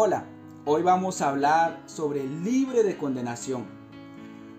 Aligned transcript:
Hola, 0.00 0.26
hoy 0.64 0.82
vamos 0.82 1.20
a 1.20 1.28
hablar 1.28 1.82
sobre 1.86 2.22
libre 2.22 2.84
de 2.84 2.96
condenación. 2.96 3.66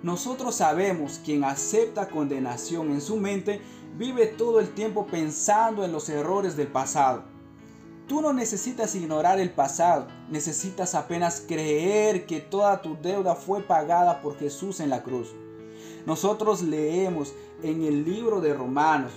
Nosotros 0.03 0.55
sabemos 0.55 1.21
quien 1.23 1.45
acepta 1.45 2.09
condenación 2.09 2.91
en 2.91 2.99
su 2.99 3.15
mente 3.15 3.61
vive 3.97 4.25
todo 4.25 4.59
el 4.59 4.73
tiempo 4.73 5.07
pensando 5.07 5.85
en 5.85 5.93
los 5.93 6.09
errores 6.09 6.57
del 6.57 6.67
pasado. 6.67 7.23
Tú 8.05 8.19
no 8.19 8.33
necesitas 8.33 8.95
ignorar 8.95 9.39
el 9.39 9.51
pasado, 9.51 10.07
necesitas 10.29 10.93
apenas 10.93 11.45
creer 11.47 12.25
que 12.25 12.41
toda 12.41 12.81
tu 12.81 12.97
deuda 13.01 13.33
fue 13.33 13.61
pagada 13.61 14.21
por 14.21 14.37
Jesús 14.37 14.81
en 14.81 14.89
la 14.89 15.03
cruz. 15.03 15.33
Nosotros 16.05 16.63
leemos 16.63 17.31
en 17.63 17.85
el 17.85 18.03
libro 18.03 18.41
de 18.41 18.53
Romanos, 18.53 19.13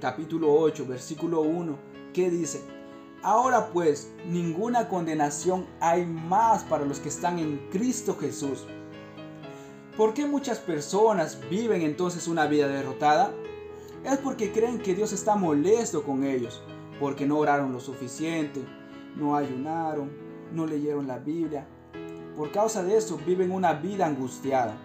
capítulo 0.00 0.54
8, 0.54 0.86
versículo 0.86 1.40
1, 1.40 1.76
que 2.12 2.30
dice, 2.30 2.62
Ahora 3.24 3.70
pues, 3.72 4.12
ninguna 4.26 4.86
condenación 4.86 5.64
hay 5.80 6.04
más 6.04 6.62
para 6.62 6.84
los 6.84 7.00
que 7.00 7.08
están 7.08 7.38
en 7.38 7.56
Cristo 7.70 8.18
Jesús. 8.20 8.66
¿Por 9.96 10.12
qué 10.12 10.26
muchas 10.26 10.58
personas 10.58 11.40
viven 11.48 11.80
entonces 11.80 12.28
una 12.28 12.46
vida 12.46 12.68
derrotada? 12.68 13.32
Es 14.04 14.18
porque 14.18 14.52
creen 14.52 14.78
que 14.78 14.94
Dios 14.94 15.14
está 15.14 15.36
molesto 15.36 16.02
con 16.02 16.22
ellos, 16.22 16.62
porque 17.00 17.24
no 17.24 17.38
oraron 17.38 17.72
lo 17.72 17.80
suficiente, 17.80 18.62
no 19.16 19.36
ayunaron, 19.36 20.12
no 20.52 20.66
leyeron 20.66 21.06
la 21.06 21.18
Biblia. 21.18 21.66
Por 22.36 22.52
causa 22.52 22.82
de 22.82 22.98
eso 22.98 23.18
viven 23.26 23.52
una 23.52 23.72
vida 23.72 24.04
angustiada. 24.04 24.76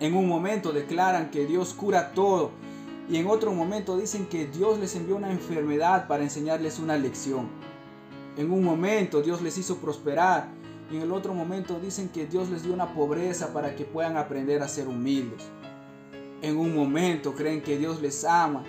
En 0.00 0.16
un 0.16 0.26
momento 0.26 0.72
declaran 0.72 1.30
que 1.30 1.44
Dios 1.44 1.74
cura 1.74 2.14
todo 2.14 2.52
y 3.08 3.16
en 3.16 3.26
otro 3.26 3.52
momento 3.52 3.98
dicen 3.98 4.26
que 4.26 4.46
Dios 4.46 4.78
les 4.78 4.96
envió 4.96 5.16
una 5.16 5.30
enfermedad 5.30 6.06
para 6.08 6.22
enseñarles 6.22 6.78
una 6.78 6.96
lección. 6.96 7.48
En 8.36 8.50
un 8.50 8.64
momento 8.64 9.20
Dios 9.20 9.42
les 9.42 9.58
hizo 9.58 9.76
prosperar 9.76 10.48
y 10.90 10.96
en 10.96 11.02
el 11.02 11.12
otro 11.12 11.34
momento 11.34 11.78
dicen 11.78 12.08
que 12.08 12.26
Dios 12.26 12.48
les 12.50 12.62
dio 12.62 12.72
una 12.72 12.94
pobreza 12.94 13.52
para 13.52 13.76
que 13.76 13.84
puedan 13.84 14.16
aprender 14.16 14.62
a 14.62 14.68
ser 14.68 14.88
humildes. 14.88 15.42
En 16.40 16.56
un 16.58 16.74
momento 16.74 17.34
creen 17.34 17.62
que 17.62 17.78
Dios 17.78 18.00
les 18.00 18.24
ama, 18.24 18.64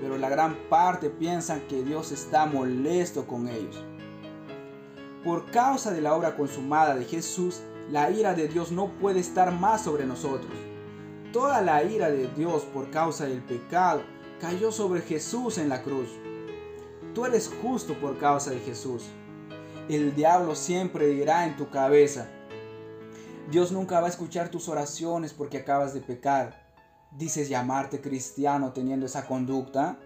pero 0.00 0.18
la 0.18 0.28
gran 0.28 0.56
parte 0.68 1.10
piensan 1.10 1.60
que 1.68 1.82
Dios 1.82 2.12
está 2.12 2.46
molesto 2.46 3.26
con 3.26 3.48
ellos. 3.48 3.84
Por 5.24 5.50
causa 5.50 5.90
de 5.90 6.00
la 6.00 6.14
obra 6.14 6.36
consumada 6.36 6.94
de 6.94 7.04
Jesús, 7.04 7.60
la 7.90 8.10
ira 8.10 8.34
de 8.34 8.48
Dios 8.48 8.72
no 8.72 8.88
puede 9.00 9.20
estar 9.20 9.52
más 9.52 9.84
sobre 9.84 10.06
nosotros. 10.06 10.69
Toda 11.32 11.62
la 11.62 11.84
ira 11.84 12.10
de 12.10 12.26
Dios 12.26 12.64
por 12.64 12.90
causa 12.90 13.24
del 13.24 13.40
pecado 13.40 14.02
cayó 14.40 14.72
sobre 14.72 15.00
Jesús 15.00 15.58
en 15.58 15.68
la 15.68 15.80
cruz. 15.82 16.08
Tú 17.14 17.24
eres 17.24 17.48
justo 17.62 17.94
por 17.94 18.18
causa 18.18 18.50
de 18.50 18.58
Jesús. 18.58 19.04
El 19.88 20.16
diablo 20.16 20.56
siempre 20.56 21.06
dirá 21.06 21.46
en 21.46 21.56
tu 21.56 21.70
cabeza, 21.70 22.28
Dios 23.48 23.70
nunca 23.70 24.00
va 24.00 24.06
a 24.06 24.10
escuchar 24.10 24.48
tus 24.48 24.68
oraciones 24.68 25.32
porque 25.32 25.58
acabas 25.58 25.94
de 25.94 26.00
pecar. 26.00 26.68
Dices 27.12 27.48
llamarte 27.48 28.00
cristiano 28.00 28.72
teniendo 28.72 29.06
esa 29.06 29.26
conducta. 29.26 29.98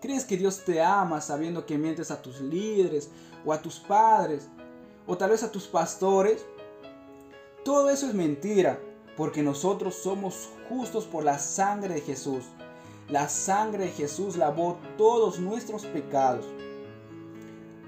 ¿Crees 0.00 0.24
que 0.24 0.36
Dios 0.38 0.64
te 0.64 0.82
ama 0.82 1.20
sabiendo 1.20 1.66
que 1.66 1.78
mientes 1.78 2.10
a 2.10 2.20
tus 2.20 2.40
líderes 2.40 3.10
o 3.44 3.52
a 3.52 3.60
tus 3.60 3.80
padres 3.80 4.48
o 5.06 5.16
tal 5.16 5.30
vez 5.30 5.42
a 5.42 5.52
tus 5.52 5.66
pastores? 5.66 6.44
Todo 7.64 7.88
eso 7.88 8.06
es 8.06 8.14
mentira 8.14 8.78
porque 9.16 9.42
nosotros 9.42 9.94
somos 9.94 10.50
justos 10.68 11.04
por 11.04 11.24
la 11.24 11.38
sangre 11.38 11.94
de 11.94 12.00
Jesús. 12.00 12.44
La 13.08 13.28
sangre 13.28 13.84
de 13.84 13.90
Jesús 13.90 14.36
lavó 14.36 14.78
todos 14.96 15.38
nuestros 15.38 15.84
pecados. 15.86 16.46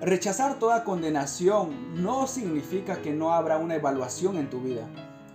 Rechazar 0.00 0.58
toda 0.58 0.84
condenación 0.84 2.02
no 2.02 2.26
significa 2.26 3.00
que 3.00 3.12
no 3.12 3.32
habrá 3.32 3.56
una 3.56 3.76
evaluación 3.76 4.36
en 4.36 4.50
tu 4.50 4.60
vida. 4.60 4.86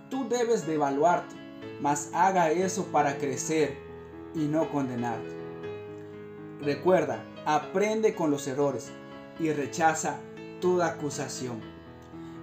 Tú 0.08 0.28
debes 0.28 0.66
de 0.66 0.74
evaluarte, 0.74 1.34
mas 1.80 2.10
haga 2.14 2.52
eso 2.52 2.84
para 2.86 3.18
crecer 3.18 3.76
y 4.34 4.40
no 4.40 4.70
condenarte. 4.70 5.34
Recuerda, 6.60 7.24
aprende 7.44 8.14
con 8.14 8.30
los 8.30 8.46
errores 8.46 8.92
y 9.40 9.50
rechaza 9.50 10.20
toda 10.60 10.86
acusación. 10.86 11.60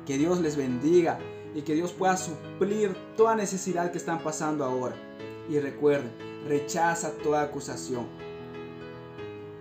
Que 0.05 0.17
Dios 0.17 0.41
les 0.41 0.57
bendiga 0.57 1.19
y 1.55 1.61
que 1.61 1.73
Dios 1.73 1.91
pueda 1.91 2.17
suplir 2.17 2.95
toda 3.17 3.35
necesidad 3.35 3.91
que 3.91 3.97
están 3.97 4.23
pasando 4.23 4.63
ahora. 4.63 4.95
Y 5.49 5.59
recuerden, 5.59 6.11
rechaza 6.47 7.11
toda 7.23 7.41
acusación. 7.41 8.07